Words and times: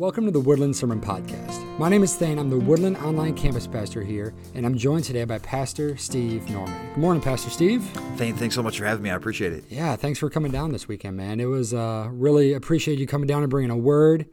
Welcome 0.00 0.24
to 0.24 0.30
the 0.30 0.40
Woodland 0.40 0.74
Sermon 0.74 0.98
Podcast. 0.98 1.62
My 1.78 1.90
name 1.90 2.02
is 2.02 2.16
Thane. 2.16 2.38
I'm 2.38 2.48
the 2.48 2.58
Woodland 2.58 2.96
Online 2.96 3.34
Campus 3.34 3.66
Pastor 3.66 4.02
here, 4.02 4.32
and 4.54 4.64
I'm 4.64 4.78
joined 4.78 5.04
today 5.04 5.26
by 5.26 5.38
Pastor 5.40 5.94
Steve 5.98 6.48
Norman. 6.48 6.74
Good 6.94 6.96
morning, 6.96 7.22
Pastor 7.22 7.50
Steve. 7.50 7.82
Thane, 8.16 8.34
thanks 8.34 8.54
so 8.54 8.62
much 8.62 8.78
for 8.78 8.86
having 8.86 9.02
me. 9.02 9.10
I 9.10 9.14
appreciate 9.14 9.52
it. 9.52 9.64
Yeah, 9.68 9.96
thanks 9.96 10.18
for 10.18 10.30
coming 10.30 10.52
down 10.52 10.72
this 10.72 10.88
weekend, 10.88 11.18
man. 11.18 11.38
It 11.38 11.44
was 11.44 11.74
uh, 11.74 12.08
really 12.12 12.54
appreciate 12.54 12.98
you 12.98 13.06
coming 13.06 13.26
down 13.26 13.42
and 13.42 13.50
bringing 13.50 13.70
a 13.70 13.76
word. 13.76 14.24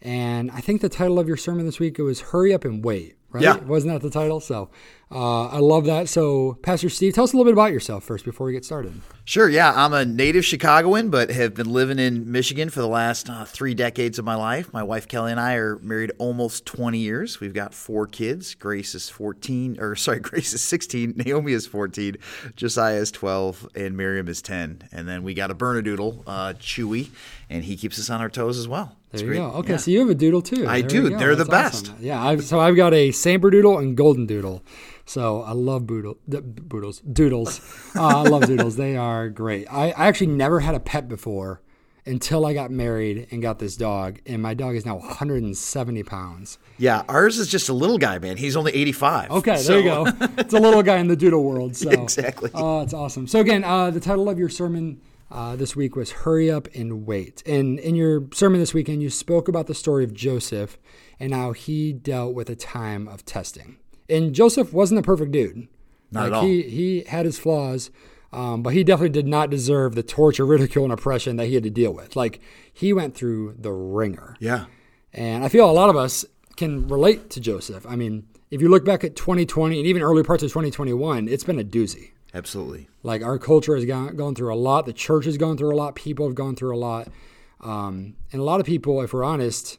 And 0.00 0.50
I 0.52 0.62
think 0.62 0.80
the 0.80 0.88
title 0.88 1.18
of 1.18 1.28
your 1.28 1.36
sermon 1.36 1.66
this 1.66 1.78
week 1.78 1.98
it 1.98 2.02
was 2.02 2.22
"Hurry 2.22 2.54
Up 2.54 2.64
and 2.64 2.82
Wait." 2.82 3.16
Right? 3.32 3.42
Yeah. 3.42 3.56
Wasn't 3.58 3.92
that 3.92 4.02
the 4.02 4.10
title? 4.10 4.40
So 4.40 4.70
uh, 5.12 5.46
I 5.48 5.58
love 5.58 5.84
that. 5.86 6.08
So, 6.08 6.56
Pastor 6.62 6.88
Steve, 6.88 7.14
tell 7.14 7.24
us 7.24 7.32
a 7.32 7.36
little 7.36 7.44
bit 7.50 7.52
about 7.52 7.72
yourself 7.72 8.04
first 8.04 8.24
before 8.24 8.46
we 8.46 8.52
get 8.52 8.64
started. 8.64 8.92
Sure, 9.24 9.48
yeah. 9.48 9.72
I'm 9.74 9.92
a 9.92 10.04
native 10.04 10.44
Chicagoan, 10.44 11.10
but 11.10 11.30
have 11.30 11.54
been 11.54 11.72
living 11.72 11.98
in 11.98 12.30
Michigan 12.30 12.70
for 12.70 12.80
the 12.80 12.88
last 12.88 13.28
uh, 13.30 13.44
three 13.44 13.74
decades 13.74 14.18
of 14.20 14.24
my 14.24 14.34
life. 14.36 14.72
My 14.72 14.82
wife 14.84 15.06
Kelly 15.08 15.30
and 15.32 15.40
I 15.40 15.54
are 15.54 15.78
married 15.80 16.12
almost 16.18 16.64
20 16.66 16.98
years. 16.98 17.40
We've 17.40 17.54
got 17.54 17.74
four 17.74 18.06
kids. 18.06 18.54
Grace 18.54 18.94
is 18.94 19.08
14, 19.08 19.78
or 19.80 19.94
sorry, 19.96 20.20
Grace 20.20 20.52
is 20.52 20.62
16. 20.62 21.14
Naomi 21.16 21.52
is 21.52 21.66
14. 21.66 22.16
Josiah 22.56 22.96
is 22.96 23.10
12, 23.10 23.68
and 23.74 23.96
Miriam 23.96 24.28
is 24.28 24.42
10. 24.42 24.88
And 24.92 25.08
then 25.08 25.22
we 25.24 25.34
got 25.34 25.50
a 25.50 25.54
Bernedoodle, 25.56 26.22
uh, 26.26 26.52
Chewy, 26.54 27.10
and 27.48 27.64
he 27.64 27.76
keeps 27.76 27.98
us 27.98 28.10
on 28.10 28.20
our 28.20 28.28
toes 28.30 28.58
as 28.58 28.66
well. 28.68 28.96
There 29.10 29.16
It's 29.18 29.22
you 29.22 29.28
great. 29.28 29.38
go. 29.38 29.46
Okay, 29.58 29.70
Yeah. 29.72 29.76
so 29.78 29.90
you 29.90 29.98
have 30.00 30.08
a 30.10 30.14
doodle 30.14 30.40
too. 30.40 30.66
I 30.68 30.82
There 30.82 30.88
do. 30.88 31.16
They're 31.16 31.34
the 31.34 31.44
best. 31.44 31.86
awesome. 31.90 31.96
Yeah. 32.00 32.22
I've, 32.24 32.44
so 32.44 32.60
I've 32.60 32.76
got 32.76 32.94
a 32.94 33.10
samber 33.20 33.50
doodle 33.50 33.78
and 33.78 33.96
golden 33.96 34.26
doodle. 34.26 34.62
So 35.04 35.42
I 35.42 35.52
love 35.52 35.86
boodle, 35.86 36.18
d- 36.28 36.40
boodles, 36.40 37.00
doodles. 37.00 37.60
Uh, 37.96 38.06
I 38.06 38.22
love 38.22 38.46
doodles. 38.46 38.76
They 38.76 38.96
are 38.96 39.28
great. 39.28 39.66
I, 39.70 39.90
I 39.90 40.06
actually 40.06 40.28
never 40.28 40.60
had 40.60 40.74
a 40.74 40.80
pet 40.80 41.08
before 41.08 41.60
until 42.06 42.46
I 42.46 42.54
got 42.54 42.70
married 42.70 43.26
and 43.30 43.42
got 43.42 43.58
this 43.58 43.76
dog, 43.76 44.20
and 44.24 44.40
my 44.40 44.54
dog 44.54 44.74
is 44.74 44.86
now 44.86 44.96
170 44.96 46.02
pounds. 46.04 46.58
Yeah, 46.78 47.02
ours 47.08 47.38
is 47.38 47.48
just 47.48 47.68
a 47.68 47.72
little 47.72 47.98
guy, 47.98 48.18
man. 48.18 48.36
He's 48.36 48.56
only 48.56 48.72
85. 48.72 49.30
Okay, 49.30 49.56
So- 49.56 49.72
there 49.72 49.80
you 49.80 49.84
go. 49.84 50.06
It's 50.38 50.54
a 50.54 50.58
little 50.60 50.82
guy 50.82 50.96
in 50.98 51.08
the 51.08 51.16
doodle 51.16 51.44
world. 51.44 51.76
So 51.76 51.90
Exactly. 51.90 52.50
Oh, 52.54 52.80
it's 52.82 52.94
awesome. 52.94 53.26
So 53.26 53.40
again, 53.40 53.64
uh, 53.64 53.90
the 53.90 54.00
title 54.00 54.28
of 54.28 54.38
your 54.38 54.48
sermon 54.48 55.00
uh, 55.30 55.56
this 55.56 55.76
week 55.76 55.96
was 55.96 56.10
"Hurry 56.10 56.50
Up 56.50 56.68
and 56.74 57.06
Wait." 57.06 57.42
And 57.46 57.78
in 57.78 57.94
your 57.94 58.26
sermon 58.32 58.60
this 58.60 58.74
weekend, 58.74 59.02
you 59.02 59.10
spoke 59.10 59.48
about 59.48 59.66
the 59.66 59.74
story 59.74 60.04
of 60.04 60.12
Joseph 60.14 60.78
and 61.18 61.34
how 61.34 61.52
he 61.52 61.92
dealt 61.92 62.34
with 62.34 62.50
a 62.50 62.56
time 62.56 63.08
of 63.08 63.24
testing. 63.24 63.78
And 64.08 64.34
Joseph 64.34 64.72
wasn't 64.72 65.00
a 65.00 65.02
perfect 65.02 65.32
dude. 65.32 65.68
Not 66.10 66.22
like 66.22 66.32
at 66.32 66.32
all. 66.34 66.44
He 66.44 66.62
he 66.62 67.04
had 67.04 67.26
his 67.26 67.38
flaws. 67.38 67.90
Um, 68.32 68.62
but 68.62 68.74
he 68.74 68.84
definitely 68.84 69.08
did 69.10 69.26
not 69.26 69.50
deserve 69.50 69.96
the 69.96 70.04
torture, 70.04 70.46
ridicule, 70.54 70.84
and 70.84 70.92
oppression 70.92 71.36
that 71.36 71.46
he 71.46 71.54
had 71.54 71.64
to 71.64 71.70
deal 71.70 71.92
with. 71.92 72.14
Like 72.14 72.40
he 72.72 72.92
went 72.92 73.14
through 73.14 73.56
the 73.58 73.72
ringer. 73.72 74.36
Yeah. 74.38 74.66
And 75.12 75.44
I 75.44 75.48
feel 75.48 75.68
a 75.68 75.72
lot 75.72 75.90
of 75.90 75.96
us 75.96 76.24
can 76.56 76.86
relate 76.88 77.30
to 77.30 77.40
Joseph. 77.40 77.86
I 77.88 77.96
mean, 77.96 78.26
if 78.50 78.60
you 78.60 78.68
look 78.68 78.84
back 78.84 79.02
at 79.02 79.16
2020 79.16 79.78
and 79.78 79.86
even 79.86 80.02
early 80.02 80.22
parts 80.22 80.42
of 80.42 80.50
2021, 80.50 81.28
it's 81.28 81.44
been 81.44 81.58
a 81.58 81.64
doozy. 81.64 82.10
Absolutely. 82.32 82.88
Like 83.02 83.22
our 83.22 83.38
culture 83.38 83.74
has 83.74 83.84
gone, 83.84 84.16
gone 84.16 84.34
through 84.34 84.54
a 84.54 84.56
lot. 84.56 84.86
The 84.86 84.92
church 84.92 85.24
has 85.24 85.36
gone 85.36 85.56
through 85.56 85.74
a 85.74 85.76
lot. 85.76 85.94
People 85.94 86.26
have 86.26 86.34
gone 86.34 86.54
through 86.54 86.74
a 86.74 86.78
lot. 86.78 87.08
Um, 87.60 88.16
and 88.32 88.40
a 88.40 88.44
lot 88.44 88.60
of 88.60 88.66
people, 88.66 89.00
if 89.02 89.12
we're 89.12 89.24
honest, 89.24 89.78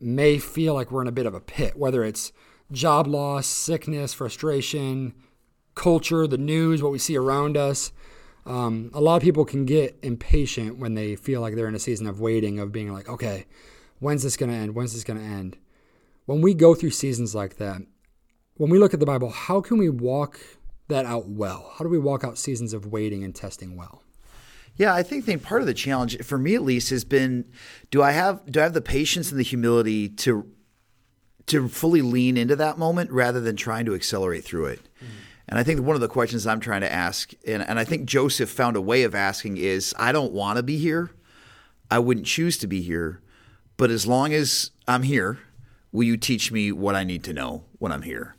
may 0.00 0.38
feel 0.38 0.74
like 0.74 0.90
we're 0.90 1.02
in 1.02 1.08
a 1.08 1.12
bit 1.12 1.26
of 1.26 1.34
a 1.34 1.40
pit, 1.40 1.76
whether 1.76 2.04
it's 2.04 2.32
job 2.70 3.06
loss, 3.06 3.46
sickness, 3.46 4.12
frustration, 4.12 5.14
culture, 5.74 6.26
the 6.26 6.38
news, 6.38 6.82
what 6.82 6.92
we 6.92 6.98
see 6.98 7.16
around 7.16 7.56
us. 7.56 7.92
Um, 8.44 8.90
a 8.94 9.00
lot 9.00 9.16
of 9.16 9.22
people 9.22 9.44
can 9.44 9.64
get 9.66 9.98
impatient 10.02 10.78
when 10.78 10.94
they 10.94 11.16
feel 11.16 11.40
like 11.40 11.54
they're 11.54 11.68
in 11.68 11.74
a 11.74 11.80
season 11.80 12.06
of 12.06 12.20
waiting, 12.20 12.58
of 12.58 12.72
being 12.72 12.92
like, 12.92 13.08
okay, 13.08 13.46
when's 13.98 14.22
this 14.22 14.36
going 14.36 14.50
to 14.50 14.56
end? 14.56 14.74
When's 14.74 14.94
this 14.94 15.04
going 15.04 15.18
to 15.18 15.24
end? 15.24 15.58
When 16.26 16.40
we 16.40 16.54
go 16.54 16.74
through 16.74 16.90
seasons 16.90 17.34
like 17.34 17.56
that, 17.56 17.82
when 18.54 18.70
we 18.70 18.78
look 18.78 18.94
at 18.94 19.00
the 19.00 19.06
Bible, 19.06 19.30
how 19.30 19.60
can 19.60 19.78
we 19.78 19.88
walk 19.88 20.40
that 20.88 21.06
out 21.06 21.28
well? 21.28 21.72
How 21.76 21.84
do 21.84 21.90
we 21.90 21.98
walk 21.98 22.24
out 22.24 22.38
seasons 22.38 22.72
of 22.72 22.86
waiting 22.86 23.24
and 23.24 23.34
testing 23.34 23.76
well? 23.76 24.02
Yeah, 24.76 24.94
I 24.94 25.02
think, 25.02 25.24
think 25.24 25.42
part 25.42 25.60
of 25.60 25.66
the 25.66 25.74
challenge 25.74 26.22
for 26.24 26.38
me 26.38 26.54
at 26.54 26.62
least 26.62 26.90
has 26.90 27.04
been 27.04 27.46
do 27.90 28.02
I 28.02 28.12
have 28.12 28.50
do 28.50 28.60
I 28.60 28.62
have 28.62 28.74
the 28.74 28.80
patience 28.80 29.30
and 29.30 29.38
the 29.38 29.44
humility 29.44 30.08
to 30.08 30.48
to 31.46 31.68
fully 31.68 32.02
lean 32.02 32.36
into 32.36 32.54
that 32.56 32.78
moment 32.78 33.10
rather 33.10 33.40
than 33.40 33.56
trying 33.56 33.86
to 33.86 33.94
accelerate 33.94 34.44
through 34.44 34.66
it. 34.66 34.80
Mm-hmm. 34.98 35.12
And 35.48 35.58
I 35.58 35.62
think 35.62 35.80
one 35.80 35.94
of 35.94 36.02
the 36.02 36.08
questions 36.08 36.46
I'm 36.46 36.60
trying 36.60 36.82
to 36.82 36.92
ask, 36.92 37.32
and, 37.46 37.62
and 37.62 37.78
I 37.78 37.84
think 37.84 38.04
Joseph 38.04 38.50
found 38.50 38.76
a 38.76 38.82
way 38.82 39.02
of 39.02 39.14
asking 39.14 39.56
is 39.56 39.94
I 39.98 40.12
don't 40.12 40.32
want 40.32 40.58
to 40.58 40.62
be 40.62 40.76
here. 40.76 41.10
I 41.90 41.98
wouldn't 41.98 42.26
choose 42.26 42.58
to 42.58 42.66
be 42.66 42.82
here. 42.82 43.22
But 43.78 43.90
as 43.90 44.06
long 44.06 44.34
as 44.34 44.72
I'm 44.86 45.04
here, 45.04 45.38
will 45.90 46.04
you 46.04 46.18
teach 46.18 46.52
me 46.52 46.70
what 46.70 46.94
I 46.94 47.02
need 47.02 47.24
to 47.24 47.32
know 47.32 47.64
when 47.78 47.92
I'm 47.92 48.02
here? 48.02 48.36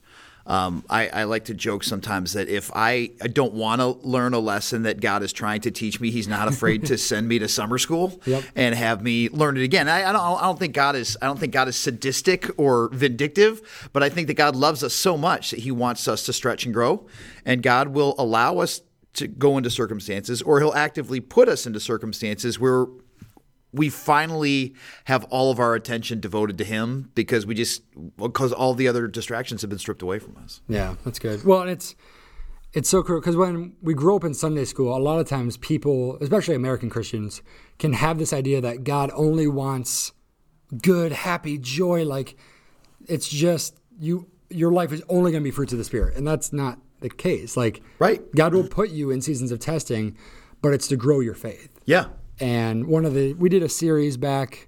Um, 0.50 0.84
I, 0.90 1.08
I 1.10 1.24
like 1.26 1.46
to 1.46 1.54
joke 1.54 1.84
sometimes 1.84 2.34
that 2.34 2.50
if 2.50 2.72
I, 2.74 3.12
I 3.22 3.28
don't 3.28 3.54
want 3.54 3.82
to 3.82 3.90
learn 4.06 4.34
a 4.34 4.40
lesson 4.40 4.82
that 4.84 5.00
God 5.00 5.22
is 5.22 5.32
trying 5.32 5.62
to 5.62 5.72
teach 5.72 6.00
me, 6.02 6.10
He's 6.10 6.28
not 6.28 6.48
afraid 6.48 6.88
to 6.88 6.98
send 7.12 7.28
me 7.28 7.38
to 7.40 7.48
summer 7.48 7.78
school 7.78 8.20
Yep. 8.26 8.44
and 8.56 8.74
have 8.74 9.04
me 9.04 9.30
learn 9.30 9.58
it 9.58 9.64
again. 9.64 9.88
I, 9.88 10.10
I 10.10 10.12
don't 10.12 10.40
I 10.40 10.42
don't 10.42 10.58
think 10.58 10.74
God 10.74 10.96
is 10.96 11.16
I 11.22 11.28
don't 11.28 11.40
think 11.40 11.54
God 11.54 11.68
is 11.68 11.76
sadistic 11.76 12.50
or 12.58 12.90
vindictive, 12.92 13.90
but 13.94 14.02
I 14.02 14.10
think 14.10 14.26
that 14.28 14.34
God 14.34 14.56
loves 14.56 14.84
us 14.84 14.96
so 14.96 15.18
much 15.18 15.52
that 15.52 15.60
He 15.60 15.72
wants 15.72 16.08
us 16.08 16.26
to 16.26 16.34
stretch 16.34 16.66
and 16.66 16.74
grow, 16.74 17.06
and 17.46 17.62
God 17.62 17.90
will 17.90 18.16
allow 18.18 18.58
us 18.58 18.82
to 19.14 19.28
go 19.28 19.56
into 19.58 19.70
circumstances, 19.70 20.42
or 20.42 20.60
He'll 20.60 20.74
actively 20.74 21.20
put 21.20 21.48
us 21.48 21.68
into 21.68 21.80
circumstances 21.80 22.60
where 22.60 22.88
we 23.72 23.90
finally 23.90 24.74
have 25.06 25.26
all 25.26 25.52
of 25.52 25.60
our 25.60 25.76
attention 25.76 26.20
devoted 26.20 26.58
to 26.58 26.64
Him 26.64 27.12
because 27.16 27.46
we 27.46 27.56
just 27.56 27.84
because 28.18 28.52
all 28.52 28.74
the 28.74 28.88
other 28.88 29.08
distractions 29.08 29.62
have 29.62 29.70
been 29.70 29.80
stripped 29.80 30.02
away 30.02 30.20
from 30.20 30.38
us. 30.38 30.62
Yeah, 30.68 30.96
that's 31.04 31.20
good. 31.20 31.44
Well, 31.44 31.64
it's 31.64 31.96
it's 32.74 32.90
so 32.90 33.04
cool 33.04 33.20
because 33.20 33.36
when 33.36 33.76
we 33.82 33.94
grow 33.94 34.16
up 34.16 34.24
in 34.24 34.34
Sunday 34.34 34.66
school, 34.66 34.96
a 34.96 35.00
lot 35.00 35.20
of 35.20 35.28
times 35.28 35.58
people, 35.58 36.18
especially 36.22 36.56
American 36.56 36.90
Christians, 36.90 37.42
can 37.78 37.94
have 37.94 38.18
this 38.18 38.34
idea 38.34 38.62
that 38.62 38.84
God 38.84 39.12
only 39.14 39.48
wants 39.48 40.14
good, 40.82 41.12
happy, 41.12 41.58
joy. 41.58 42.06
Like 42.06 42.36
it's 43.08 43.28
just 43.28 43.80
you, 44.00 44.30
your 44.50 44.72
life 44.72 44.92
is 44.92 45.04
only 45.10 45.32
going 45.32 45.44
to 45.44 45.48
be 45.48 45.52
fruits 45.52 45.74
of 45.74 45.80
the 45.80 45.86
spirit, 45.86 46.16
and 46.16 46.28
that's 46.28 46.52
not 46.54 46.80
the 47.02 47.10
case. 47.10 47.56
Like 47.56 47.82
Right. 48.00 48.22
God 48.36 48.54
will 48.54 48.68
put 48.68 48.90
you 48.90 49.12
in 49.12 49.22
seasons 49.22 49.52
of 49.52 49.60
testing, 49.60 50.18
but 50.62 50.74
it's 50.74 50.88
to 50.88 50.96
grow 50.96 51.20
your 51.20 51.34
faith. 51.34 51.80
Yeah, 51.86 52.08
And 52.40 52.88
one 52.88 53.06
of 53.06 53.14
the 53.14 53.34
we 53.34 53.50
did 53.50 53.64
a 53.64 53.70
series 53.70 54.18
back, 54.18 54.68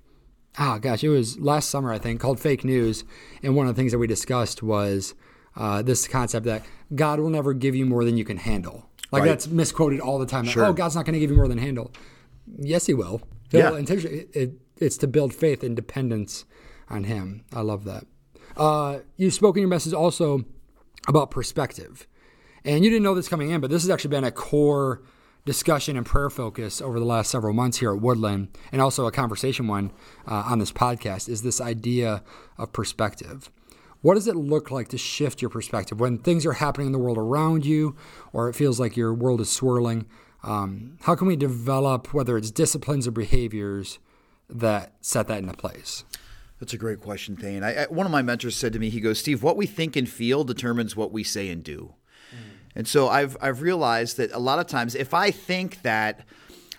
oh 0.59 0.79
gosh, 0.79 1.03
it 1.03 1.09
was 1.09 1.39
last 1.39 1.69
summer 1.69 1.91
I 1.91 1.97
think, 1.99 2.19
called 2.19 2.39
Fake 2.39 2.63
News. 2.65 3.03
And 3.43 3.55
one 3.55 3.67
of 3.67 3.75
the 3.75 3.79
things 3.79 3.91
that 3.91 3.97
we 3.99 4.07
discussed 4.07 4.61
was 4.61 5.13
uh, 5.55 5.81
this 5.81 6.07
concept 6.07 6.45
that 6.45 6.63
God 6.95 7.19
will 7.19 7.29
never 7.29 7.53
give 7.53 7.75
you 7.75 7.85
more 7.85 8.03
than 8.05 8.17
you 8.17 8.25
can 8.25 8.37
handle. 8.37 8.89
Like 9.11 9.21
Right. 9.23 9.29
that's 9.29 9.47
misquoted 9.47 9.99
all 9.99 10.19
the 10.19 10.25
time. 10.25 10.45
Like, 10.45 10.57
oh, 10.57 10.73
God's 10.73 10.95
not 10.95 11.05
going 11.05 11.13
to 11.13 11.19
give 11.19 11.29
you 11.31 11.35
more 11.35 11.47
than 11.47 11.57
handle. 11.57 11.91
Yes, 12.57 12.85
He 12.85 12.93
will. 12.93 13.21
He'll 13.51 13.77
Yeah. 13.77 13.93
it, 13.95 14.29
it, 14.33 14.53
it's 14.77 14.97
to 14.97 15.07
build 15.07 15.33
faith 15.33 15.63
and 15.63 15.75
dependence 15.75 16.45
on 16.89 17.03
Him. 17.05 17.43
I 17.53 17.61
love 17.61 17.83
that. 17.85 18.05
Uh, 18.55 18.99
you 19.17 19.29
spoke 19.31 19.55
in 19.57 19.61
your 19.61 19.69
message 19.69 19.93
also 19.93 20.45
about 21.07 21.31
perspective. 21.31 22.07
And 22.63 22.83
you 22.83 22.89
didn't 22.89 23.03
know 23.03 23.15
this 23.15 23.27
coming 23.27 23.49
in, 23.49 23.59
but 23.59 23.69
this 23.69 23.81
has 23.83 23.89
actually 23.89 24.11
been 24.11 24.23
a 24.23 24.31
core 24.31 25.01
discussion 25.45 25.97
and 25.97 26.05
prayer 26.05 26.29
focus 26.29 26.81
over 26.81 26.99
the 26.99 27.05
last 27.05 27.31
several 27.31 27.53
months 27.53 27.79
here 27.79 27.93
at 27.93 28.01
Woodland, 28.01 28.49
and 28.71 28.81
also 28.81 29.05
a 29.05 29.11
conversation 29.11 29.67
one 29.67 29.91
uh, 30.27 30.43
on 30.45 30.59
this 30.59 30.71
podcast 30.71 31.27
is 31.27 31.41
this 31.41 31.59
idea 31.59 32.23
of 32.57 32.73
perspective. 32.73 33.49
What 34.01 34.15
does 34.15 34.27
it 34.27 34.35
look 34.35 34.71
like 34.71 34.87
to 34.89 34.97
shift 34.97 35.41
your 35.41 35.49
perspective 35.49 35.99
when 35.99 36.17
things 36.17 36.45
are 36.45 36.53
happening 36.53 36.87
in 36.87 36.93
the 36.93 36.99
world 36.99 37.17
around 37.17 37.65
you, 37.65 37.95
or 38.33 38.49
it 38.49 38.55
feels 38.55 38.79
like 38.79 38.97
your 38.97 39.13
world 39.13 39.41
is 39.41 39.51
swirling? 39.51 40.07
Um, 40.43 40.97
how 41.03 41.15
can 41.15 41.27
we 41.27 41.35
develop, 41.35 42.13
whether 42.13 42.35
it's 42.35 42.49
disciplines 42.49 43.07
or 43.07 43.11
behaviors, 43.11 43.99
that 44.49 44.93
set 45.01 45.27
that 45.27 45.39
into 45.39 45.53
place? 45.53 46.03
That's 46.59 46.73
a 46.73 46.77
great 46.77 46.99
question, 46.99 47.35
Thane. 47.35 47.63
I, 47.63 47.83
I, 47.83 47.85
one 47.87 48.05
of 48.05 48.11
my 48.11 48.21
mentors 48.21 48.55
said 48.55 48.73
to 48.73 48.79
me, 48.79 48.89
he 48.89 48.99
goes, 48.99 49.19
Steve, 49.19 49.41
what 49.43 49.57
we 49.57 49.65
think 49.65 49.95
and 49.95 50.09
feel 50.09 50.43
determines 50.43 50.95
what 50.95 51.11
we 51.11 51.23
say 51.23 51.49
and 51.49 51.63
do. 51.63 51.95
And 52.75 52.87
so 52.87 53.09
I've, 53.09 53.37
I've 53.41 53.61
realized 53.61 54.17
that 54.17 54.31
a 54.31 54.39
lot 54.39 54.59
of 54.59 54.67
times 54.67 54.95
if 54.95 55.13
I 55.13 55.31
think 55.31 55.81
that 55.81 56.21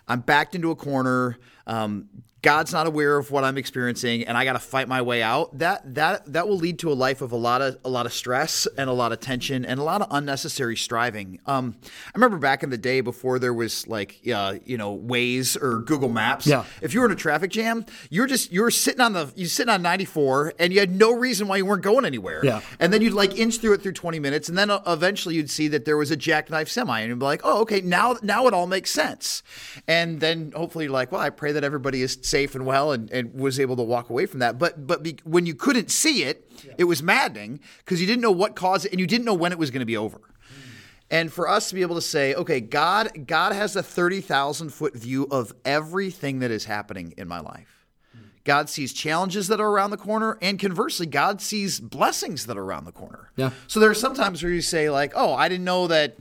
I'm 0.08 0.20
backed 0.20 0.54
into 0.54 0.70
a 0.70 0.76
corner, 0.76 1.38
um, 1.66 2.08
God's 2.42 2.72
not 2.72 2.88
aware 2.88 3.16
of 3.16 3.30
what 3.30 3.44
I'm 3.44 3.56
experiencing, 3.56 4.24
and 4.24 4.36
I 4.36 4.44
got 4.44 4.54
to 4.54 4.58
fight 4.58 4.88
my 4.88 5.00
way 5.00 5.22
out. 5.22 5.56
That 5.58 5.94
that 5.94 6.32
that 6.32 6.48
will 6.48 6.56
lead 6.56 6.80
to 6.80 6.90
a 6.90 6.94
life 6.94 7.20
of 7.22 7.30
a 7.30 7.36
lot 7.36 7.62
of 7.62 7.78
a 7.84 7.88
lot 7.88 8.04
of 8.04 8.12
stress 8.12 8.66
and 8.76 8.90
a 8.90 8.92
lot 8.92 9.12
of 9.12 9.20
tension 9.20 9.64
and 9.64 9.78
a 9.78 9.84
lot 9.84 10.02
of 10.02 10.08
unnecessary 10.10 10.76
striving. 10.76 11.38
Um, 11.46 11.76
I 11.84 12.10
remember 12.16 12.38
back 12.38 12.64
in 12.64 12.70
the 12.70 12.78
day 12.78 13.00
before 13.00 13.38
there 13.38 13.54
was 13.54 13.86
like 13.86 14.18
uh, 14.34 14.56
you 14.64 14.76
know 14.76 14.98
Waze 14.98 15.60
or 15.60 15.82
Google 15.82 16.08
Maps. 16.08 16.46
Yeah. 16.46 16.64
If 16.80 16.94
you 16.94 17.00
were 17.00 17.06
in 17.06 17.12
a 17.12 17.16
traffic 17.16 17.52
jam, 17.52 17.86
you're 18.10 18.26
just 18.26 18.52
you're 18.52 18.72
sitting 18.72 19.00
on 19.00 19.12
the 19.12 19.32
you 19.36 19.46
sitting 19.46 19.72
on 19.72 19.82
94, 19.82 20.54
and 20.58 20.72
you 20.72 20.80
had 20.80 20.90
no 20.90 21.12
reason 21.12 21.46
why 21.46 21.58
you 21.58 21.66
weren't 21.66 21.82
going 21.82 22.04
anywhere. 22.04 22.40
Yeah. 22.44 22.60
And 22.80 22.92
then 22.92 23.02
you'd 23.02 23.12
like 23.12 23.38
inch 23.38 23.58
through 23.58 23.74
it 23.74 23.82
through 23.82 23.92
20 23.92 24.18
minutes, 24.18 24.48
and 24.48 24.58
then 24.58 24.68
uh, 24.68 24.82
eventually 24.88 25.36
you'd 25.36 25.50
see 25.50 25.68
that 25.68 25.84
there 25.84 25.96
was 25.96 26.10
a 26.10 26.16
jackknife 26.16 26.68
semi, 26.68 27.00
and 27.00 27.08
you'd 27.08 27.20
be 27.20 27.24
like, 27.24 27.42
oh, 27.44 27.60
okay, 27.60 27.80
now 27.80 28.16
now 28.20 28.48
it 28.48 28.54
all 28.54 28.66
makes 28.66 28.90
sense. 28.90 29.44
And 29.86 30.20
then 30.20 30.52
hopefully 30.56 30.86
you're 30.86 30.92
like, 30.92 31.12
well, 31.12 31.20
I 31.20 31.30
pray 31.30 31.52
that 31.52 31.62
everybody 31.62 32.02
is 32.02 32.16
safe 32.32 32.54
and 32.54 32.64
well 32.64 32.92
and, 32.92 33.10
and 33.10 33.34
was 33.34 33.60
able 33.60 33.76
to 33.76 33.82
walk 33.82 34.08
away 34.08 34.24
from 34.24 34.40
that. 34.40 34.58
But 34.58 34.86
but 34.86 35.02
be, 35.02 35.18
when 35.22 35.44
you 35.46 35.54
couldn't 35.54 35.90
see 35.90 36.24
it, 36.24 36.50
it 36.78 36.84
was 36.84 37.02
maddening 37.02 37.60
because 37.78 38.00
you 38.00 38.06
didn't 38.06 38.22
know 38.22 38.32
what 38.32 38.56
caused 38.56 38.86
it 38.86 38.92
and 38.92 39.00
you 39.00 39.06
didn't 39.06 39.26
know 39.26 39.34
when 39.34 39.52
it 39.52 39.58
was 39.58 39.70
going 39.70 39.80
to 39.80 39.86
be 39.86 39.96
over. 39.96 40.18
Hmm. 40.18 40.70
And 41.10 41.32
for 41.32 41.46
us 41.46 41.68
to 41.68 41.74
be 41.74 41.82
able 41.82 41.94
to 41.96 42.02
say, 42.02 42.34
okay, 42.34 42.60
God, 42.60 43.26
God 43.26 43.52
has 43.52 43.76
a 43.76 43.82
30,000 43.82 44.70
foot 44.70 44.96
view 44.96 45.28
of 45.30 45.52
everything 45.64 46.38
that 46.38 46.50
is 46.50 46.64
happening 46.64 47.12
in 47.18 47.28
my 47.28 47.40
life. 47.40 47.86
Hmm. 48.12 48.22
God 48.44 48.70
sees 48.70 48.94
challenges 48.94 49.48
that 49.48 49.60
are 49.60 49.68
around 49.68 49.90
the 49.90 49.98
corner, 49.98 50.38
and 50.40 50.58
conversely, 50.58 51.06
God 51.06 51.42
sees 51.42 51.80
blessings 51.80 52.46
that 52.46 52.56
are 52.56 52.64
around 52.64 52.86
the 52.86 52.92
corner. 52.92 53.30
Yeah. 53.36 53.50
So 53.66 53.78
there 53.78 53.90
are 53.90 53.94
some 53.94 54.14
times 54.14 54.42
where 54.42 54.52
you 54.52 54.62
say, 54.62 54.88
like, 54.88 55.12
oh, 55.14 55.34
I 55.34 55.48
didn't 55.48 55.64
know 55.64 55.86
that. 55.88 56.16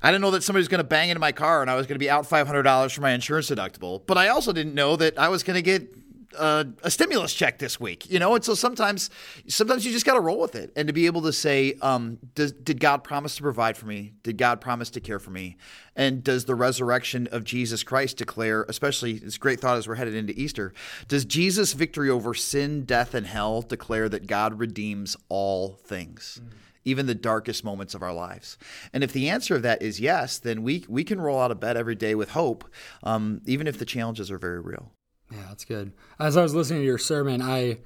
I 0.00 0.10
didn't 0.10 0.22
know 0.22 0.30
that 0.30 0.42
somebody 0.42 0.60
was 0.60 0.68
going 0.68 0.78
to 0.78 0.84
bang 0.84 1.10
into 1.10 1.20
my 1.20 1.32
car 1.32 1.60
and 1.60 1.70
I 1.70 1.74
was 1.74 1.86
going 1.86 1.96
to 1.96 1.98
be 1.98 2.10
out 2.10 2.28
$500 2.28 2.94
for 2.94 3.00
my 3.00 3.10
insurance 3.10 3.50
deductible. 3.50 4.02
But 4.06 4.16
I 4.16 4.28
also 4.28 4.52
didn't 4.52 4.74
know 4.74 4.96
that 4.96 5.18
I 5.18 5.28
was 5.28 5.42
going 5.42 5.56
to 5.56 5.62
get 5.62 5.92
uh, 6.36 6.64
a 6.82 6.90
stimulus 6.90 7.32
check 7.32 7.58
this 7.58 7.80
week, 7.80 8.10
you 8.10 8.18
know. 8.18 8.34
And 8.34 8.44
so 8.44 8.54
sometimes, 8.54 9.10
sometimes 9.46 9.86
you 9.86 9.92
just 9.92 10.04
got 10.04 10.14
to 10.14 10.20
roll 10.20 10.38
with 10.38 10.54
it, 10.54 10.72
and 10.76 10.86
to 10.88 10.92
be 10.92 11.06
able 11.06 11.22
to 11.22 11.32
say, 11.32 11.74
um, 11.80 12.18
does, 12.34 12.52
"Did 12.52 12.80
God 12.80 13.02
promise 13.02 13.36
to 13.36 13.42
provide 13.42 13.76
for 13.76 13.86
me? 13.86 14.12
Did 14.22 14.36
God 14.36 14.60
promise 14.60 14.90
to 14.90 15.00
care 15.00 15.18
for 15.18 15.30
me?" 15.30 15.56
And 15.96 16.22
does 16.22 16.44
the 16.44 16.54
resurrection 16.54 17.28
of 17.32 17.44
Jesus 17.44 17.82
Christ 17.82 18.18
declare, 18.18 18.64
especially 18.68 19.14
this 19.18 19.38
great 19.38 19.58
thought 19.60 19.78
as 19.78 19.88
we're 19.88 19.96
headed 19.96 20.14
into 20.14 20.38
Easter, 20.38 20.72
does 21.08 21.24
Jesus' 21.24 21.72
victory 21.72 22.10
over 22.10 22.34
sin, 22.34 22.84
death, 22.84 23.14
and 23.14 23.26
hell 23.26 23.62
declare 23.62 24.08
that 24.08 24.26
God 24.26 24.58
redeems 24.58 25.16
all 25.28 25.80
things? 25.84 26.40
Mm 26.44 26.52
even 26.84 27.06
the 27.06 27.14
darkest 27.14 27.64
moments 27.64 27.94
of 27.94 28.02
our 28.02 28.12
lives? 28.12 28.58
And 28.92 29.02
if 29.04 29.12
the 29.12 29.28
answer 29.28 29.56
of 29.56 29.62
that 29.62 29.82
is 29.82 30.00
yes, 30.00 30.38
then 30.38 30.62
we 30.62 30.84
we 30.88 31.04
can 31.04 31.20
roll 31.20 31.40
out 31.40 31.50
of 31.50 31.60
bed 31.60 31.76
every 31.76 31.94
day 31.94 32.14
with 32.14 32.30
hope, 32.30 32.64
um, 33.02 33.40
even 33.46 33.66
if 33.66 33.78
the 33.78 33.84
challenges 33.84 34.30
are 34.30 34.38
very 34.38 34.60
real. 34.60 34.92
Yeah, 35.30 35.44
that's 35.48 35.64
good. 35.64 35.92
As 36.18 36.36
I 36.36 36.42
was 36.42 36.54
listening 36.54 36.80
to 36.80 36.86
your 36.86 36.98
sermon, 36.98 37.42
I 37.42 37.78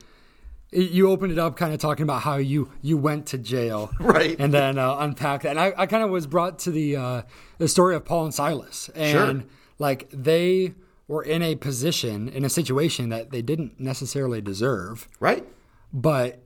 you 0.74 1.10
opened 1.10 1.32
it 1.32 1.38
up 1.38 1.56
kind 1.56 1.74
of 1.74 1.80
talking 1.80 2.02
about 2.04 2.22
how 2.22 2.36
you 2.36 2.70
you 2.80 2.96
went 2.96 3.26
to 3.26 3.36
jail 3.36 3.90
right 4.00 4.36
and 4.38 4.54
then 4.54 4.78
uh, 4.78 4.96
unpacked 5.00 5.42
that 5.42 5.50
and 5.50 5.60
i, 5.60 5.74
I 5.76 5.84
kind 5.84 6.02
of 6.02 6.08
was 6.08 6.26
brought 6.26 6.60
to 6.60 6.70
the 6.70 6.96
uh, 6.96 7.22
the 7.58 7.68
story 7.68 7.94
of 7.94 8.06
paul 8.06 8.24
and 8.24 8.32
silas 8.34 8.88
and 8.94 9.42
Sure. 9.42 9.50
like 9.78 10.08
they 10.14 10.72
were 11.08 11.22
in 11.22 11.42
a 11.42 11.56
position 11.56 12.26
in 12.26 12.42
a 12.42 12.48
situation 12.48 13.10
that 13.10 13.32
they 13.32 13.42
didn't 13.42 13.80
necessarily 13.80 14.40
deserve 14.40 15.08
right 15.20 15.44
but 15.92 16.42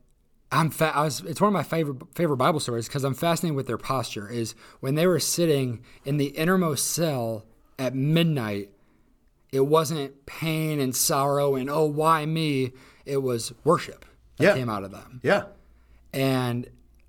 I'm 0.52 0.70
fa- 0.70 0.93
I 0.94 1.02
was, 1.04 1.20
it's 1.22 1.40
one 1.40 1.48
of 1.48 1.54
my 1.54 1.62
favorite 1.64 1.96
favorite 2.14 2.37
Bible 2.37 2.60
stories 2.60 2.87
because 2.87 3.02
I'm 3.04 3.14
fascinated 3.14 3.56
with 3.56 3.66
their 3.66 3.78
posture. 3.78 4.28
Is 4.31 4.54
when 4.81 4.94
they 4.94 5.06
were 5.06 5.19
sitting 5.20 5.82
in 6.04 6.16
the 6.19 6.26
innermost 6.26 6.90
cell 6.93 7.44
at 7.78 7.94
midnight, 7.94 8.70
it 9.52 9.66
wasn't 9.66 10.25
pain 10.26 10.78
and 10.81 10.94
sorrow 10.94 11.54
and 11.56 11.69
oh 11.69 11.84
why 11.84 12.26
me. 12.26 12.72
It 13.04 13.19
was 13.22 13.52
worship 13.64 14.04
that 14.38 14.44
Yeah. 14.44 14.54
came 14.54 14.69
out 14.69 14.82
of 14.84 14.90
them. 14.90 15.20
yeah 15.22 15.44
And 16.12 16.69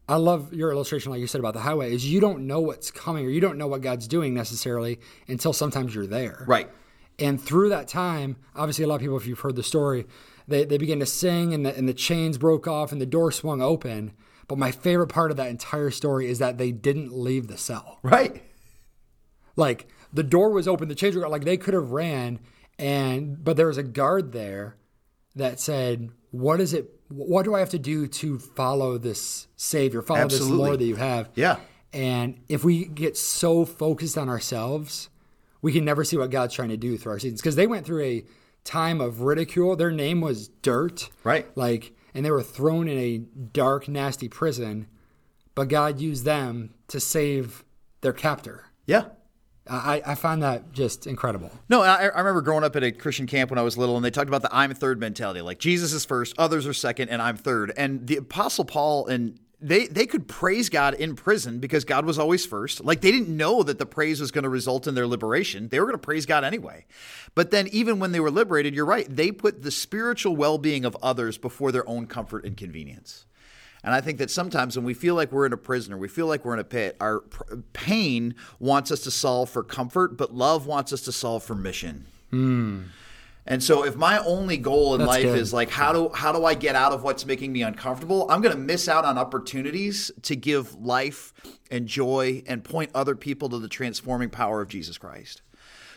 I 0.10 0.16
love 0.16 0.54
your 0.54 0.72
illustration, 0.72 1.12
like 1.12 1.20
you 1.20 1.28
said 1.28 1.40
about 1.40 1.54
the 1.54 1.60
highway, 1.62 1.94
is 1.94 2.06
you 2.10 2.20
don't 2.20 2.46
know 2.48 2.60
what's 2.62 2.92
coming 2.92 3.26
or 3.26 3.30
you 3.30 3.42
don't 3.42 3.58
know 3.58 3.68
what 3.68 3.82
God's 3.82 4.08
doing 4.08 4.34
necessarily 4.34 5.00
until 5.28 5.54
sometimes 5.54 5.94
you're 5.96 6.08
there. 6.08 6.44
right 6.48 6.70
And 7.20 7.42
through 7.42 7.70
that 7.70 7.88
time, 7.88 8.38
obviously, 8.56 8.84
a 8.86 8.88
lot 8.88 8.96
of 8.96 9.02
people, 9.02 9.18
if 9.18 9.26
you've 9.26 9.40
heard 9.40 9.56
the 9.56 9.64
story, 9.64 10.06
they, 10.48 10.66
they 10.66 10.78
began 10.78 11.00
to 11.00 11.06
sing 11.06 11.54
and 11.54 11.66
the, 11.66 11.76
and 11.76 11.88
the 11.88 11.94
chains 11.94 12.38
broke 12.38 12.68
off 12.68 12.92
and 12.92 13.02
the 13.02 13.06
door 13.06 13.32
swung 13.32 13.62
open. 13.62 14.14
But 14.48 14.58
my 14.58 14.72
favorite 14.72 15.08
part 15.08 15.30
of 15.30 15.38
that 15.38 15.50
entire 15.50 15.92
story 15.92 16.28
is 16.28 16.40
that 16.40 16.58
they 16.58 16.72
didn't 16.72 17.12
leave 17.12 17.48
the 17.48 17.58
cell. 17.58 18.00
right 18.02 18.42
Like 19.56 19.88
the 20.14 20.24
door 20.24 20.52
was 20.52 20.68
open, 20.68 20.88
the 20.88 20.96
chains 20.96 21.16
were 21.16 21.28
like 21.28 21.44
they 21.44 21.58
could 21.58 21.74
have 21.74 21.92
ran, 21.92 22.40
and 22.80 23.44
but 23.44 23.58
there 23.58 23.68
was 23.68 23.78
a 23.78 23.84
guard 23.84 24.32
there 24.32 24.78
that 25.36 25.60
said, 25.60 26.12
"What 26.32 26.62
is 26.62 26.74
it? 26.74 26.90
What 27.10 27.44
do 27.44 27.56
I 27.56 27.60
have 27.60 27.72
to 27.72 27.80
do 27.80 28.08
to 28.08 28.40
follow 28.40 28.98
this 28.98 29.48
Savior, 29.58 30.02
follow 30.02 30.24
this 30.24 30.36
Absolutely. 30.36 30.66
Lord 30.66 30.80
that 30.80 30.86
you 30.86 30.96
have?" 30.96 31.30
yeah 31.36 31.58
And 31.92 32.40
if 32.48 32.64
we 32.64 32.86
get 32.86 33.18
so 33.18 33.66
focused 33.66 34.18
on 34.18 34.30
ourselves, 34.30 35.10
we 35.62 35.74
can 35.74 35.84
never 35.84 36.04
see 36.04 36.18
what 36.18 36.32
God's 36.32 36.54
trying 36.54 36.70
to 36.70 36.78
do 36.78 36.98
through 36.98 37.14
our 37.14 37.20
seasons. 37.20 37.42
Because 37.42 37.56
they 37.56 37.68
went 37.68 37.86
through 37.86 38.04
a 38.04 38.26
time 38.68 39.02
of 39.02 39.22
ridicule. 39.22 39.76
Their 39.76 39.92
name 39.92 40.22
was 40.22 40.50
dirt. 40.50 41.10
Right. 41.24 41.48
Like, 41.58 41.94
and 42.14 42.26
they 42.26 42.32
were 42.32 42.44
thrown 42.44 42.88
in 42.88 42.98
a 42.98 43.18
dark, 43.18 43.88
nasty 43.88 44.28
prison. 44.28 44.88
But 45.56 45.70
God 45.70 46.00
used 46.00 46.26
them 46.26 46.76
to 46.90 47.00
save 47.00 47.64
their 48.02 48.14
captor. 48.14 48.66
yeah 48.86 49.06
I, 49.70 50.02
I 50.06 50.16
find 50.16 50.42
that 50.44 50.72
just 50.72 51.08
incredible. 51.08 51.52
No, 51.70 51.82
I, 51.82 52.04
I 52.04 52.20
remember 52.20 52.42
growing 52.42 52.64
up 52.64 52.76
at 52.76 52.84
a 52.84 52.92
Christian 52.92 53.28
camp 53.28 53.50
when 53.50 53.60
I 53.60 53.64
was 53.64 53.78
little, 53.78 53.96
and 53.96 54.06
they 54.06 54.12
talked 54.12 54.30
about 54.30 54.42
the 54.42 54.56
"I'm 54.56 54.74
third" 54.74 55.00
mentality. 55.00 55.42
Like 55.42 55.60
Jesus 55.60 55.94
is 55.94 56.06
first, 56.06 56.36
others 56.38 56.66
are 56.68 56.74
second, 56.74 57.10
and 57.10 57.22
I'm 57.22 57.36
third. 57.38 57.74
And 57.76 58.08
the 58.08 58.18
Apostle 58.18 58.66
Paul 58.66 59.08
and 59.08 59.40
they 59.60 59.88
they 59.88 60.06
could 60.06 60.28
praise 60.28 60.70
God 60.70 60.94
in 60.94 61.16
prison 61.16 61.60
because 61.60 61.84
God 61.84 62.06
was 62.06 62.20
always 62.20 62.46
first. 62.46 62.84
Like 62.84 63.02
they 63.02 63.12
didn't 63.12 63.36
know 63.36 63.64
that 63.64 63.80
the 63.80 63.86
praise 63.86 64.22
was 64.22 64.32
going 64.32 64.44
to 64.44 64.50
result 64.50 64.88
in 64.88 64.94
their 64.94 65.08
liberation. 65.08 65.70
They 65.70 65.80
were 65.80 65.86
going 65.88 65.96
to 65.96 66.06
praise 66.06 66.26
God 66.26 66.44
anyway. 66.44 66.86
But 67.34 67.52
then 67.52 67.68
even 67.70 68.00
when 68.00 68.12
they 68.12 68.20
were 68.20 68.32
liberated, 68.32 68.76
you're 68.76 68.86
right, 68.86 69.08
they 69.10 69.32
put 69.32 69.64
the 69.64 69.72
spiritual 69.72 70.36
well-being 70.36 70.86
of 70.86 70.96
others 71.02 71.38
before 71.38 71.72
their 71.72 71.88
own 71.90 72.06
comfort 72.06 72.46
and 72.46 72.56
convenience. 72.56 73.26
And 73.84 73.94
I 73.94 74.02
think 74.02 74.18
that 74.18 74.30
sometimes 74.30 74.76
when 74.76 74.86
we 74.86 74.94
feel 74.94 75.16
like 75.16 75.32
we're 75.32 75.46
in 75.46 75.54
a 75.54 75.58
prison 75.58 75.94
or 75.94 75.98
we 75.98 76.08
feel 76.08 76.28
like 76.28 76.44
we're 76.44 76.54
in 76.54 76.60
a 76.60 76.64
pit, 76.64 76.98
our 77.00 77.22
pain 77.74 78.36
wants 78.60 78.92
us 78.92 79.02
to 79.02 79.12
solve 79.12 79.50
for 79.50 79.64
comfort, 79.64 80.18
but 80.18 80.34
love 80.34 80.66
wants 80.68 80.92
us 80.92 81.02
to 81.02 81.12
solve 81.12 81.44
for 81.44 81.56
mission. 81.56 82.06
Hmm. 82.32 82.82
And 83.48 83.64
so 83.64 83.86
if 83.86 83.96
my 83.96 84.20
only 84.20 84.58
goal 84.58 84.94
in 84.94 85.00
That's 85.00 85.08
life 85.08 85.24
good. 85.24 85.40
is 85.40 85.54
like 85.54 85.70
how 85.70 85.94
do 85.94 86.10
how 86.10 86.34
do 86.34 86.44
I 86.44 86.54
get 86.54 86.76
out 86.76 86.92
of 86.92 87.04
what's 87.04 87.26
making 87.26 87.54
me 87.54 87.62
uncomfortable, 87.64 88.30
I'm 88.30 88.42
going 88.42 88.54
to 88.54 88.60
miss 88.60 88.88
out 88.90 89.06
on 89.06 89.18
opportunities 89.18 90.12
to 90.24 90.36
give 90.36 90.76
life 90.76 91.34
and 91.72 91.88
joy 91.88 92.44
and 92.46 92.64
point 92.64 92.92
other 92.94 93.16
people 93.16 93.48
to 93.50 93.60
the 93.60 93.70
transforming 93.70 94.30
power 94.30 94.62
of 94.62 94.68
Jesus 94.68 94.98
Christ. 94.98 95.42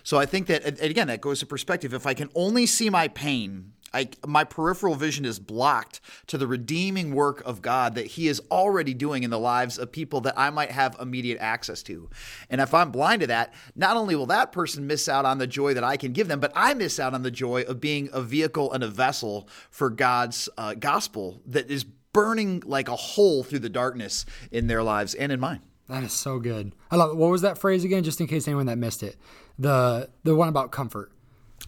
So 0.04 0.18
I 0.18 0.26
think 0.26 0.46
that 0.46 0.64
and 0.64 0.78
again 0.80 1.08
that 1.08 1.20
goes 1.20 1.40
to 1.40 1.46
perspective. 1.46 1.92
If 1.92 2.06
I 2.06 2.14
can 2.14 2.30
only 2.34 2.66
see 2.66 2.88
my 2.88 3.08
pain, 3.08 3.72
I, 3.92 4.08
my 4.26 4.44
peripheral 4.44 4.94
vision 4.94 5.24
is 5.24 5.38
blocked 5.38 6.00
to 6.28 6.38
the 6.38 6.46
redeeming 6.46 7.14
work 7.14 7.42
of 7.44 7.62
God 7.62 7.94
that 7.94 8.06
He 8.06 8.28
is 8.28 8.40
already 8.50 8.94
doing 8.94 9.22
in 9.22 9.30
the 9.30 9.38
lives 9.38 9.78
of 9.78 9.92
people 9.92 10.20
that 10.22 10.38
I 10.38 10.50
might 10.50 10.70
have 10.70 10.96
immediate 11.00 11.38
access 11.40 11.82
to. 11.84 12.08
And 12.48 12.60
if 12.60 12.72
I'm 12.72 12.90
blind 12.90 13.20
to 13.22 13.26
that, 13.28 13.52
not 13.74 13.96
only 13.96 14.14
will 14.14 14.26
that 14.26 14.52
person 14.52 14.86
miss 14.86 15.08
out 15.08 15.24
on 15.24 15.38
the 15.38 15.46
joy 15.46 15.74
that 15.74 15.84
I 15.84 15.96
can 15.96 16.12
give 16.12 16.28
them, 16.28 16.40
but 16.40 16.52
I 16.54 16.74
miss 16.74 17.00
out 17.00 17.14
on 17.14 17.22
the 17.22 17.30
joy 17.30 17.62
of 17.62 17.80
being 17.80 18.08
a 18.12 18.22
vehicle 18.22 18.72
and 18.72 18.84
a 18.84 18.88
vessel 18.88 19.48
for 19.70 19.90
God's 19.90 20.48
uh, 20.56 20.74
gospel 20.74 21.40
that 21.46 21.70
is 21.70 21.84
burning 21.84 22.62
like 22.66 22.88
a 22.88 22.96
hole 22.96 23.42
through 23.42 23.60
the 23.60 23.68
darkness 23.68 24.26
in 24.50 24.66
their 24.66 24.82
lives 24.82 25.14
and 25.14 25.30
in 25.32 25.40
mine. 25.40 25.60
That 25.88 26.04
is 26.04 26.12
so 26.12 26.38
good. 26.38 26.72
I 26.90 26.96
love. 26.96 27.10
it. 27.10 27.16
What 27.16 27.30
was 27.30 27.42
that 27.42 27.58
phrase 27.58 27.82
again? 27.82 28.04
Just 28.04 28.20
in 28.20 28.28
case 28.28 28.46
anyone 28.46 28.66
that 28.66 28.78
missed 28.78 29.02
it, 29.02 29.16
the 29.58 30.08
the 30.22 30.36
one 30.36 30.48
about 30.48 30.70
comfort. 30.70 31.10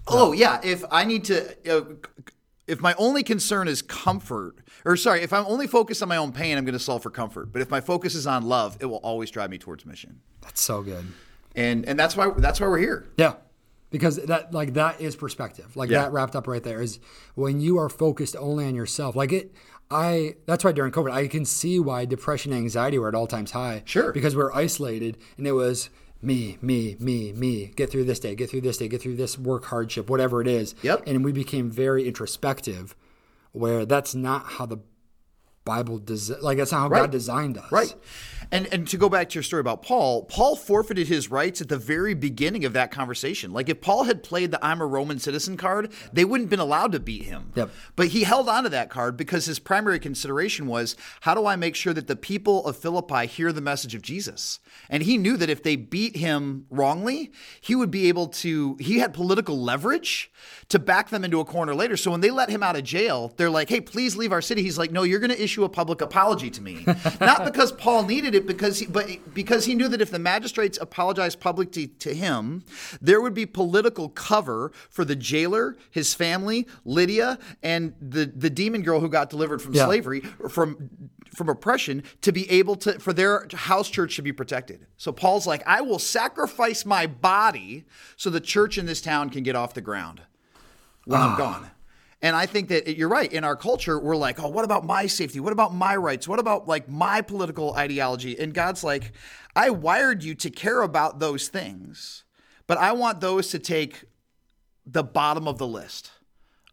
Oh 0.09 0.33
yeah, 0.33 0.61
if 0.65 0.85
I 0.91 1.05
need 1.05 1.25
to, 1.25 1.55
uh, 1.71 1.85
if 2.67 2.81
my 2.81 2.95
only 2.99 3.23
concern 3.23 3.69
is 3.69 3.83
comfort, 3.83 4.57
or 4.85 4.97
sorry, 4.97 5.23
if 5.23 5.33
I'm 5.33 5.47
only 5.47 5.67
focused 5.67 6.03
on 6.03 6.09
my 6.09 6.17
own 6.17 6.33
pain, 6.33 6.59
I'm 6.59 6.65
going 6.65 6.73
to 6.73 6.79
solve 6.79 7.03
for 7.03 7.11
comfort. 7.11 7.53
But 7.53 7.63
if 7.63 7.71
my 7.71 7.81
focus 7.81 8.15
is 8.15 8.27
on 8.27 8.45
love, 8.45 8.77
it 8.81 8.87
will 8.87 8.97
always 8.99 9.31
drive 9.31 9.51
me 9.51 9.59
towards 9.59 9.87
mission. 9.87 10.21
That's 10.41 10.61
so 10.61 10.83
good. 10.83 11.07
And 11.55 11.85
and 11.87 11.99
that's 11.99 12.17
why 12.17 12.31
that's 12.37 12.61
why 12.61 12.67
we're 12.67 12.79
here. 12.79 13.09
Yeah. 13.17 13.35
Because 13.91 14.17
that 14.17 14.53
like 14.55 14.73
that 14.75 15.01
is 15.01 15.15
perspective. 15.17 15.77
Like 15.77 15.91
Yeah. 15.91 16.03
that 16.03 16.13
wrapped 16.13 16.35
up 16.35 16.47
right 16.47 16.63
there 16.63 16.81
is 16.81 16.99
when 17.35 17.61
you 17.61 17.77
are 17.79 17.89
focused 17.91 18.35
only 18.37 18.65
on 18.67 18.75
yourself. 18.75 19.15
Like 19.15 19.33
it 19.33 19.53
I 19.91 20.37
that's 20.47 20.65
why 20.65 20.73
during 20.73 20.93
COVID 20.93 21.13
I 21.13 21.29
can 21.29 21.45
see 21.45 21.79
why 21.79 22.07
depression 22.07 22.53
and 22.53 22.63
anxiety 22.63 22.99
were 22.99 23.09
at 23.09 23.15
all 23.15 23.27
times 23.27 23.51
high. 23.51 23.83
Sure. 23.85 24.11
Because 24.13 24.35
we're 24.35 24.51
isolated 24.53 25.19
and 25.37 25.47
it 25.47 25.53
was 25.53 25.91
me, 26.23 26.57
me, 26.63 26.97
me, 27.01 27.33
me. 27.33 27.73
Get 27.75 27.91
through 27.91 28.05
this 28.05 28.21
day, 28.21 28.35
get 28.35 28.49
through 28.49 28.61
this 28.61 28.79
day, 28.79 28.89
get 28.89 29.03
through 29.03 29.17
this 29.17 29.37
work 29.37 29.67
hardship, 29.67 30.09
whatever 30.09 30.41
it 30.41 30.47
is. 30.47 30.75
Yep. 30.83 31.03
And 31.07 31.25
we 31.25 31.33
became 31.33 31.71
very 31.71 32.07
introspective 32.07 32.95
where 33.51 33.85
that's 33.85 34.15
not 34.15 34.45
how 34.45 34.67
the 34.67 34.79
Bible 35.65 35.99
does 35.99 36.31
like 36.43 36.59
that's 36.59 36.73
not 36.73 36.81
how 36.81 36.89
Right. 36.89 37.01
God 37.03 37.11
designed 37.13 37.59
us. 37.59 37.71
Right. 37.71 37.95
And 38.51 38.67
and 38.73 38.87
to 38.89 38.99
go 38.99 39.09
back 39.09 39.31
to 39.31 39.35
your 39.37 39.43
story 39.43 39.61
about 39.61 39.83
Paul, 39.83 40.25
Paul 40.25 40.57
forfeited 40.57 41.09
his 41.09 41.31
rights 41.31 41.61
at 41.63 41.69
the 41.69 41.79
very 41.79 42.13
beginning 42.15 42.65
of 42.65 42.75
that 42.75 42.91
conversation. 42.91 43.53
Like 43.53 43.69
if 43.69 43.81
Paul 43.81 44.05
had 44.05 44.23
played 44.23 44.51
the 44.51 44.63
I'm 44.65 44.81
a 44.83 44.87
Roman 44.87 45.19
citizen 45.19 45.57
card, 45.57 45.93
they 46.13 46.25
wouldn't 46.25 46.47
have 46.47 46.51
been 46.51 46.61
allowed 46.61 46.93
to 46.93 47.01
beat 47.01 47.23
him. 47.23 47.53
Yep. 47.55 47.71
But 47.97 48.09
he 48.09 48.25
held 48.25 48.49
on 48.49 48.65
to 48.65 48.69
that 48.71 48.91
card 48.91 49.17
because 49.17 49.47
his 49.47 49.59
primary 49.59 49.99
consideration 49.99 50.67
was 50.67 50.97
how 51.23 51.35
do 51.35 51.47
I 51.47 51.57
make 51.57 51.77
sure 51.77 51.95
that 51.95 52.09
the 52.09 52.17
people 52.17 52.67
of 52.67 52.77
Philippi 52.77 53.27
hear 53.27 53.53
the 53.53 53.61
message 53.63 53.95
of 53.95 54.03
Jesus? 54.03 54.59
And 54.91 55.03
he 55.05 55.17
knew 55.17 55.37
that 55.39 55.49
if 55.49 55.63
they 55.63 55.77
beat 55.77 56.17
him 56.17 56.67
wrongly, 56.69 57.31
he 57.61 57.75
would 57.75 57.91
be 57.91 58.09
able 58.09 58.27
to 58.29 58.77
he 58.81 58.99
had 58.99 59.15
political 59.15 59.63
leverage 59.63 60.31
to 60.69 60.79
back 60.79 61.09
them 61.11 61.25
into 61.25 61.41
a 61.41 61.45
corner 61.45 61.75
later. 61.75 61.97
So 61.97 62.11
when 62.11 62.21
they 62.21 62.31
let 62.31 62.51
him 62.51 62.63
out 62.63 62.77
of 62.77 62.85
jail, 62.85 63.33
they're 63.37 63.49
like, 63.49 63.69
"Hey, 63.69 63.81
please 63.81 64.17
leave 64.17 64.33
our 64.33 64.43
city." 64.43 64.63
He's 64.63 64.77
like, 64.77 64.91
"No, 64.91 65.05
you're 65.05 65.21
going 65.21 65.31
to 65.31 65.43
issue 65.43 65.52
issue 65.53 65.65
a 65.65 65.69
public 65.69 66.01
apology 66.01 66.51
to 66.51 66.63
me. 66.63 66.85
Not 67.21 67.45
because 67.53 67.73
Paul 67.73 68.05
needed 68.05 68.35
it, 68.35 68.47
because 68.47 68.79
he, 68.79 68.87
but 68.87 69.07
because 69.35 69.67
he 69.67 69.75
knew 69.75 69.89
that 69.89 70.01
if 70.01 70.11
the 70.11 70.19
magistrates 70.19 70.79
apologized 70.81 71.41
publicly 71.41 71.89
to 71.89 72.15
him, 72.15 72.65
there 73.01 73.21
would 73.21 73.35
be 73.35 73.45
political 73.45 74.09
cover 74.09 74.73
for 74.89 75.05
the 75.05 75.15
jailer, 75.15 75.77
his 75.91 76.15
family, 76.15 76.67
Lydia, 76.85 77.39
and 77.63 77.95
the 78.01 78.25
the 78.25 78.51
demon 78.51 78.83
girl 78.83 79.01
who 79.01 79.09
got 79.09 79.29
delivered 79.29 79.61
from 79.61 79.75
Yeah. 79.75 79.85
slavery 79.85 80.21
from 80.49 81.11
from 81.35 81.49
oppression 81.49 82.03
to 82.21 82.33
be 82.33 82.51
able 82.51 82.77
to 82.77 82.99
for 82.99 83.13
their 83.13 83.47
house 83.53 83.91
church 83.91 84.17
to 84.17 84.23
be 84.23 84.33
protected. 84.33 84.87
So 84.97 85.13
Paul's 85.13 85.47
like, 85.47 85.63
I 85.67 85.81
will 85.83 85.99
sacrifice 85.99 86.85
my 86.87 87.07
body 87.07 87.85
so 88.17 88.31
the 88.31 88.41
church 88.41 88.79
in 88.79 88.87
this 88.87 89.01
town 89.01 89.31
can 89.31 89.43
get 89.43 89.57
off 89.57 89.75
the 89.75 89.81
ground 89.81 90.23
when 91.05 91.21
I'm 91.21 91.33
ah. 91.33 91.37
gone. 91.37 91.71
And 92.23 92.37
I 92.37 92.47
think 92.47 92.69
that 92.69 92.97
you're 92.97 93.09
right. 93.09 93.31
In 93.31 93.43
our 93.43 93.57
culture, 93.57 93.99
we're 93.99 94.17
like, 94.17 94.41
oh, 94.41 94.49
what 94.49 94.65
about 94.65 94.87
my 94.87 95.07
safety? 95.07 95.41
What 95.41 95.53
about 95.53 95.75
my 95.75 95.97
rights? 95.97 96.29
What 96.29 96.39
about 96.39 96.69
like 96.69 96.89
my 96.89 97.21
political 97.21 97.75
ideology? 97.75 98.39
And 98.39 98.55
God's 98.55 98.85
like, 98.85 99.13
I 99.57 99.71
wired 99.71 100.23
you 100.23 100.37
to 100.37 100.51
care 100.51 100.83
about 100.83 101.19
those 101.19 101.49
things, 101.49 102.23
but 102.69 102.79
I 102.79 102.93
want 102.93 103.21
those 103.21 103.49
to 103.51 103.59
take 103.59 104.05
the 104.87 105.03
bottom 105.03 105.49
of 105.49 105.59
the 105.59 105.67
list 105.67 106.13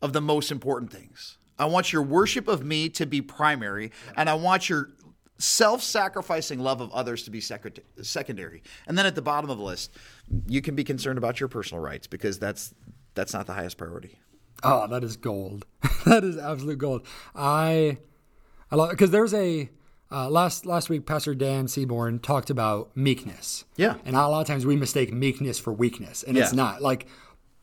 of 0.02 0.14
the 0.14 0.22
most 0.22 0.52
important 0.52 0.92
things. 0.92 1.38
I 1.58 1.66
want 1.66 1.92
your 1.92 2.04
worship 2.04 2.48
of 2.48 2.64
me 2.64 2.88
to 2.90 3.06
be 3.06 3.22
primary, 3.22 3.92
and 4.16 4.30
I 4.30 4.36
want 4.36 4.70
your 4.70 4.92
self 5.40 5.82
sacrificing 5.82 6.60
love 6.60 6.80
of 6.80 6.92
others 6.92 7.24
to 7.24 7.32
be 7.32 7.42
secondary. 7.42 8.64
And 8.88 8.98
then 8.98 9.06
at 9.06 9.16
the 9.16 9.22
bottom 9.22 9.50
of 9.50 9.58
the 9.58 9.64
list, 9.64 9.92
you 10.48 10.62
can 10.62 10.76
be 10.76 10.84
concerned 10.84 11.18
about 11.18 11.40
your 11.40 11.50
personal 11.50 11.84
rights 11.84 12.08
because 12.08 12.38
that's 12.40 12.74
that's 13.16 13.34
not 13.34 13.48
the 13.48 13.54
highest 13.54 13.78
priority. 13.78 14.20
Oh, 14.64 14.88
that 14.88 15.04
is 15.04 15.18
gold. 15.18 15.66
that 16.06 16.24
is 16.24 16.38
absolute 16.38 16.78
gold. 16.78 17.06
I, 17.36 17.98
I 18.72 18.76
love 18.76 18.90
because 18.92 19.12
there's 19.12 19.34
a 19.34 19.70
uh, 20.12 20.30
last 20.30 20.66
last 20.66 20.90
week. 20.90 21.06
Pastor 21.06 21.36
Dan 21.36 21.68
Seaborn 21.68 22.20
talked 22.20 22.50
about 22.50 22.96
meekness. 22.96 23.66
Yeah. 23.78 23.96
and 24.06 24.16
a 24.16 24.28
lot 24.28 24.42
of 24.42 24.48
times 24.48 24.66
we 24.66 24.76
mistake 24.76 25.14
meekness 25.14 25.60
for 25.60 25.72
weakness, 25.72 26.24
and 26.24 26.38
it's 26.38 26.54
not. 26.54 26.82
Like 26.82 27.08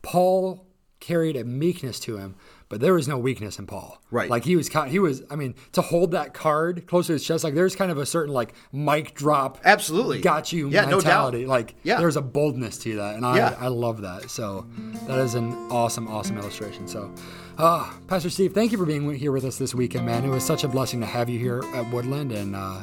Paul 0.01 0.65
carried 0.99 1.35
a 1.35 1.43
meekness 1.43 1.99
to 2.01 2.17
him, 2.17 2.35
but 2.69 2.79
there 2.81 2.93
was 2.93 3.07
no 3.07 3.17
weakness 3.17 3.59
in 3.59 3.65
Paul. 3.67 4.01
Right. 4.11 4.29
Like 4.29 4.43
he 4.43 4.55
was. 4.55 4.69
He 4.87 4.99
was. 4.99 5.23
I 5.29 5.35
mean, 5.35 5.55
to 5.73 5.81
hold 5.81 6.11
that 6.11 6.33
card 6.33 6.85
close 6.87 7.07
to 7.07 7.13
his 7.13 7.23
chest, 7.25 7.43
like 7.43 7.53
there's 7.55 7.75
kind 7.75 7.91
of 7.91 7.97
a 7.97 8.05
certain 8.05 8.33
like 8.33 8.53
mic 8.71 9.13
drop. 9.15 9.59
Absolutely. 9.65 10.21
Got 10.21 10.51
you 10.51 10.69
Yeah, 10.69 10.81
no 10.85 10.91
doubt. 10.91 11.03
mentality. 11.03 11.45
Like 11.45 11.75
Yeah. 11.83 11.99
there's 11.99 12.15
a 12.17 12.21
boldness 12.21 12.77
to 12.79 12.95
that, 12.97 13.15
and 13.15 13.25
I 13.25 13.37
Yeah. 13.37 13.55
I 13.59 13.67
love 13.67 14.01
that. 14.01 14.29
So 14.29 14.65
that 15.07 15.19
is 15.19 15.35
an 15.35 15.53
awesome, 15.71 16.07
awesome 16.07 16.37
illustration. 16.37 16.87
So, 16.87 17.13
uh, 17.57 17.89
Pastor 18.07 18.29
Steve, 18.29 18.53
thank 18.53 18.71
you 18.71 18.77
for 18.77 18.85
being 18.85 19.13
here 19.15 19.31
with 19.31 19.45
us 19.45 19.57
this 19.57 19.73
weekend, 19.73 20.05
man. 20.05 20.25
It 20.25 20.29
was 20.29 20.43
such 20.43 20.63
a 20.63 20.67
blessing 20.67 20.99
to 21.01 21.05
have 21.05 21.29
you 21.29 21.39
here 21.39 21.63
at 21.73 21.91
Woodland, 21.91 22.31
and 22.31 22.55
uh, 22.55 22.81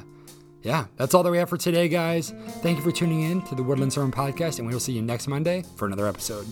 yeah, 0.63 0.87
that's 0.97 1.13
all 1.15 1.23
that 1.23 1.31
we 1.31 1.39
have 1.39 1.49
for 1.51 1.59
today, 1.59 1.89
guys. 1.89 2.33
Thank 2.63 2.79
you 2.79 2.83
for 2.85 2.91
tuning 2.91 3.23
in 3.23 3.43
to 3.43 3.55
the 3.55 3.63
Woodland 3.63 3.93
Sermon 3.93 4.13
Podcast, 4.13 4.59
and 4.59 4.67
we 4.67 4.73
will 4.73 4.81
see 4.81 4.93
you 4.93 5.03
next 5.03 5.29
Monday 5.29 5.63
for 5.77 5.87
another 5.87 6.07
episode. 6.07 6.47